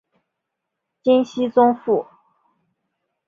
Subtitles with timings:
[1.03, 2.07] 金熙宗父。